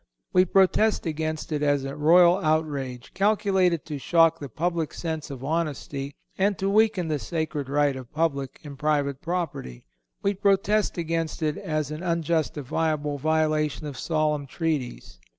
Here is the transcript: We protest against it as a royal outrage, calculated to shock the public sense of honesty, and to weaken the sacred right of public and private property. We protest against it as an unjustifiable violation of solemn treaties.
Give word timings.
We 0.33 0.45
protest 0.45 1.05
against 1.05 1.51
it 1.51 1.61
as 1.61 1.83
a 1.85 1.95
royal 1.95 2.37
outrage, 2.39 3.13
calculated 3.13 3.85
to 3.85 3.99
shock 3.99 4.39
the 4.39 4.49
public 4.49 4.95
sense 4.95 5.29
of 5.29 5.43
honesty, 5.43 6.15
and 6.39 6.57
to 6.57 6.71
weaken 6.71 7.07
the 7.07 7.19
sacred 7.19 7.69
right 7.69 7.95
of 7.95 8.11
public 8.11 8.59
and 8.63 8.79
private 8.79 9.21
property. 9.21 9.85
We 10.23 10.33
protest 10.33 10.97
against 10.97 11.43
it 11.43 11.55
as 11.55 11.91
an 11.91 12.01
unjustifiable 12.01 13.19
violation 13.19 13.85
of 13.85 13.95
solemn 13.95 14.47
treaties. 14.47 15.19